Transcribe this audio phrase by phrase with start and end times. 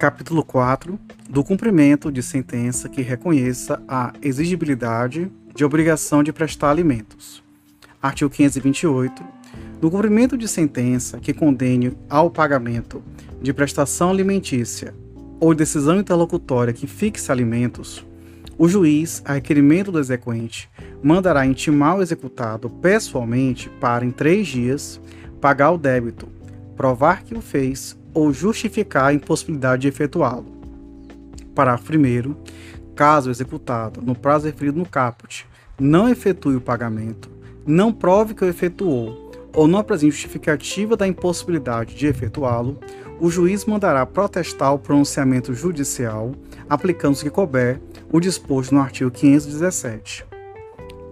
[0.00, 7.44] Capítulo 4 do cumprimento de sentença que reconheça a exigibilidade de obrigação de prestar alimentos.
[8.00, 9.22] Artigo 528.
[9.78, 13.02] Do cumprimento de sentença que condene ao pagamento
[13.42, 14.94] de prestação alimentícia
[15.38, 18.02] ou decisão interlocutória que fixe alimentos,
[18.56, 20.70] o juiz, a requerimento do exequente,
[21.02, 24.98] mandará intimar o executado pessoalmente para, em três dias,
[25.42, 26.26] pagar o débito,
[26.74, 30.46] provar que o fez ou justificar a impossibilidade de efetuá-lo.
[31.54, 32.34] Parágrafo 1.
[32.94, 35.46] Caso o executado, no prazo referido no caput,
[35.78, 37.30] não efetue o pagamento,
[37.66, 42.78] não prove que o efetuou ou não apresente justificativa da impossibilidade de efetuá-lo,
[43.20, 46.32] o juiz mandará protestar o pronunciamento judicial,
[46.68, 50.24] aplicando-se que couber o disposto no artigo 517.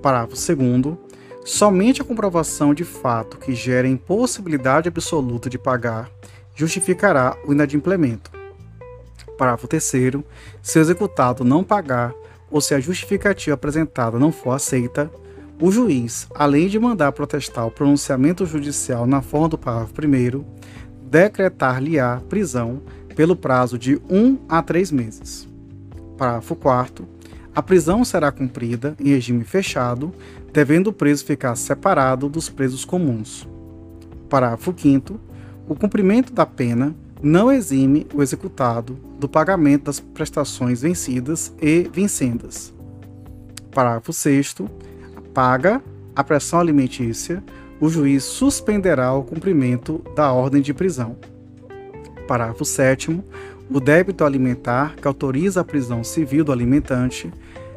[0.00, 0.96] Parágrafo 2
[1.44, 6.10] Somente a comprovação de fato que gera impossibilidade absoluta de pagar
[6.58, 8.32] justificará o inadimplemento.
[9.38, 9.84] Parágrafo 3
[10.60, 12.12] Se o executado não pagar
[12.50, 15.08] ou se a justificativa apresentada não for aceita,
[15.60, 20.44] o juiz, além de mandar protestar o pronunciamento judicial na forma do parágrafo 1
[21.08, 22.82] decretar-lhe-á prisão
[23.14, 25.48] pelo prazo de 1 a 3 meses.
[26.16, 27.08] Parágrafo 4
[27.54, 30.12] A prisão será cumprida em regime fechado,
[30.52, 33.48] devendo o preso ficar separado dos presos comuns.
[34.28, 35.27] Parágrafo 5
[35.68, 42.72] O cumprimento da pena não exime o executado do pagamento das prestações vencidas e vincendas.
[43.70, 44.54] Parágrafo 6
[45.34, 45.82] Paga
[46.16, 47.44] a pressão alimentícia
[47.80, 51.16] o juiz suspenderá o cumprimento da ordem de prisão.
[52.26, 53.22] Parágrafo 7.
[53.70, 57.30] O débito alimentar que autoriza a prisão civil do alimentante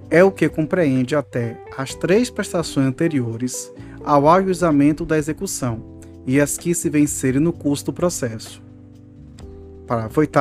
[0.09, 3.71] é o que compreende até as três prestações anteriores
[4.03, 5.90] ao ajuizamento da execução
[6.25, 8.61] e as que se vencerem no curso do processo.
[9.87, 10.39] Parágrafo 8.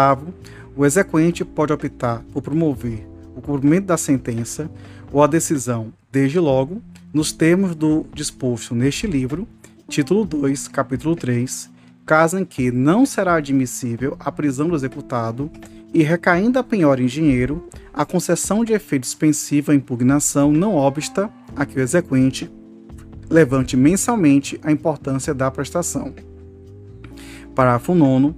[0.76, 4.70] O exequente pode optar por promover o cumprimento da sentença
[5.12, 6.80] ou a decisão, desde logo,
[7.12, 9.48] nos termos do disposto neste livro,
[9.88, 11.68] título 2, capítulo 3,
[12.06, 15.50] caso em que não será admissível a prisão do executado
[15.92, 21.28] e recaindo a penhora em dinheiro, a concessão de efeito suspensivo à impugnação não obsta
[21.56, 22.48] a que o exequente
[23.30, 26.12] levante mensalmente a importância da prestação.
[27.54, 28.34] Parágrafo 9.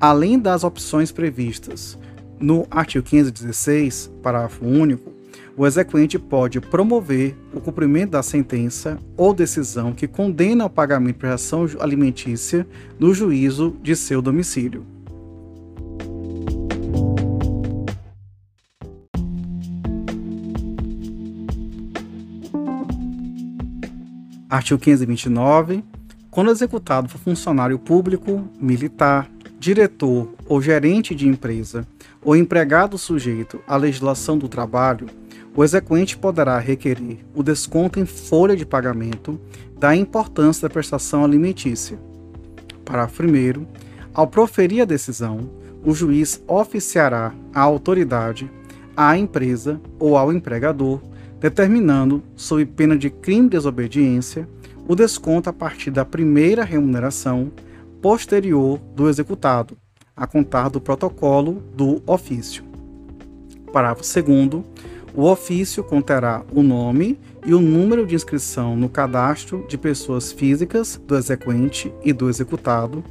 [0.00, 1.98] Além das opções previstas
[2.38, 5.12] no artigo 516, parágrafo único,
[5.56, 11.18] o exequente pode promover o cumprimento da sentença ou decisão que condena ao pagamento de
[11.18, 12.64] prestação alimentícia
[12.96, 14.86] no juízo de seu domicílio.
[24.50, 25.84] Artigo 529.
[26.30, 31.86] Quando executado for funcionário público, militar, diretor ou gerente de empresa
[32.22, 35.06] ou empregado sujeito à legislação do trabalho,
[35.54, 39.38] o exequente poderá requerer o desconto em folha de pagamento
[39.78, 41.98] da importância da prestação alimentícia.
[42.86, 43.66] Parágrafo 1.
[44.14, 45.50] Ao proferir a decisão,
[45.84, 48.50] o juiz oficiará à autoridade,
[48.96, 51.02] à empresa ou ao empregador,
[51.40, 54.48] determinando, sob pena de crime de desobediência,
[54.86, 57.52] o desconto a partir da primeira remuneração
[58.00, 59.76] posterior do executado,
[60.16, 62.64] a contar do protocolo do ofício.
[63.72, 64.64] Parágrafo 2.
[65.14, 71.00] O ofício conterá o nome e o número de inscrição no cadastro de pessoas físicas
[71.06, 73.02] do exequente e do executado,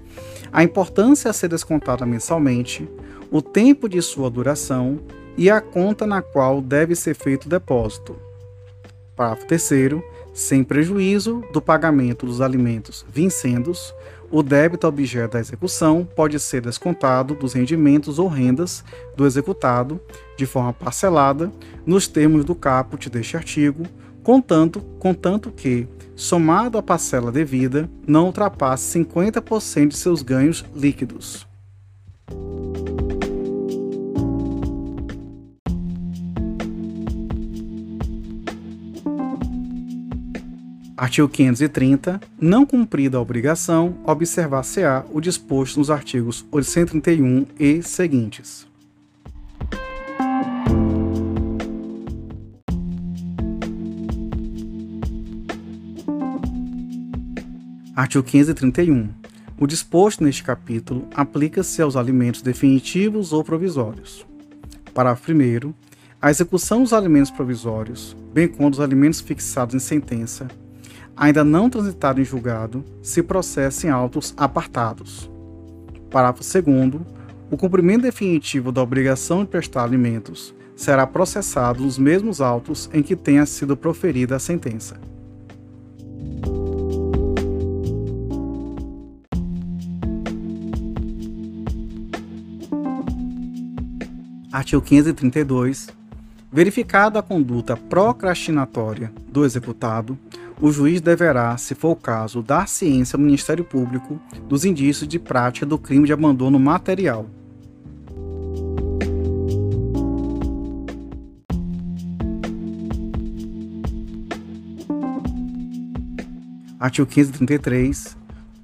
[0.51, 2.87] a importância a ser descontada mensalmente,
[3.29, 4.99] o tempo de sua duração
[5.37, 8.15] e a conta na qual deve ser feito o depósito.
[9.15, 10.01] Parágrafo 3
[10.33, 13.93] sem prejuízo do pagamento dos alimentos vincendos,
[14.29, 18.83] o débito objeto da execução pode ser descontado dos rendimentos ou rendas
[19.15, 19.99] do executado
[20.37, 21.51] de forma parcelada
[21.85, 23.83] nos termos do caput deste artigo,
[24.21, 31.47] contanto, contanto que, somado à parcela devida, não ultrapasse 50% de seus ganhos líquidos.
[40.97, 42.19] Artigo 530.
[42.41, 48.65] Não cumprida a obrigação, observar-se-á o disposto nos artigos 831 e seguintes.
[57.95, 59.09] Artigo 531.
[59.59, 64.25] O disposto neste capítulo aplica-se aos alimentos definitivos ou provisórios.
[64.95, 65.73] Parágrafo 1.
[66.19, 70.47] A execução dos alimentos provisórios, bem como dos alimentos fixados em sentença,
[71.17, 75.29] ainda não transitado em julgado, se processa em autos apartados.
[76.11, 77.01] Parágrafo 2
[77.49, 83.15] o cumprimento definitivo da obrigação de prestar alimentos será processado nos mesmos autos em que
[83.15, 84.99] tenha sido proferida a sentença.
[94.51, 95.89] Artigo 532.
[96.51, 100.17] Verificada a conduta procrastinatória do executado,
[100.59, 105.19] o juiz deverá, se for o caso, dar ciência ao Ministério Público dos indícios de
[105.19, 107.27] prática do crime de abandono material.
[116.79, 118.15] Artigo 533.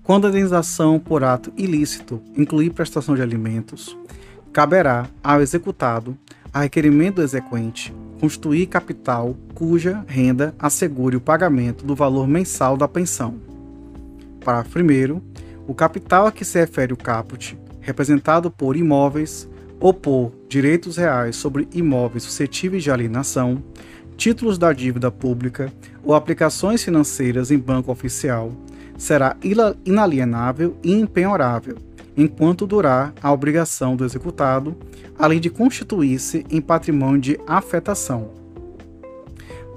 [0.03, 3.97] Quando a indenização por ato ilícito incluir prestação de alimentos,
[4.51, 6.17] caberá ao executado,
[6.53, 12.87] a requerimento do exequente, constituir capital cuja renda assegure o pagamento do valor mensal da
[12.87, 13.39] pensão.
[14.45, 15.21] Parágrafo 1.
[15.67, 21.35] O capital a que se refere o caput, representado por imóveis ou por direitos reais
[21.35, 23.63] sobre imóveis suscetíveis de alienação,
[24.15, 25.73] títulos da dívida pública
[26.03, 28.51] ou aplicações financeiras em banco oficial,
[28.95, 29.35] será
[29.83, 31.77] inalienável e impenhorável
[32.15, 34.75] enquanto durar a obrigação do executado,
[35.17, 38.31] além de constituir-se em patrimônio de afetação.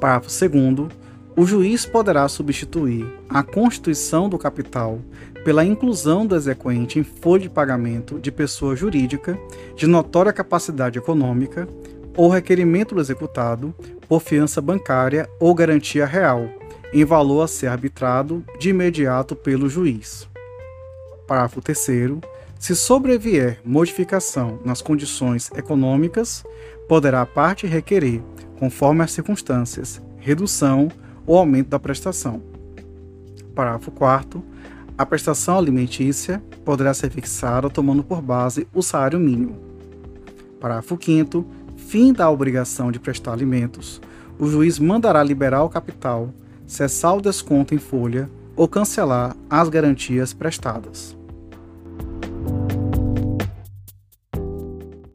[0.01, 0.89] Parágrafo 2.
[1.37, 5.01] O juiz poderá substituir a constituição do capital
[5.45, 9.39] pela inclusão do exequente em folha de pagamento de pessoa jurídica
[9.77, 11.69] de notória capacidade econômica
[12.17, 13.75] ou requerimento do executado
[14.09, 16.49] por fiança bancária ou garantia real,
[16.93, 20.27] em valor a ser arbitrado de imediato pelo juiz.
[21.27, 22.21] Parágrafo 3.
[22.59, 26.45] Se sobrevier modificação nas condições econômicas,
[26.89, 28.23] poderá a parte requerer,
[28.59, 30.89] conforme as circunstâncias, redução
[31.27, 32.41] ou aumento da prestação.
[33.55, 34.43] Parágrafo 4.
[34.97, 39.57] A prestação alimentícia poderá ser fixada tomando por base o salário mínimo.
[40.61, 41.45] Parágrafo 5.
[41.77, 44.01] Fim da obrigação de prestar alimentos.
[44.39, 46.31] O juiz mandará liberar o capital,
[46.67, 51.16] cessar o desconto em folha ou cancelar as garantias prestadas.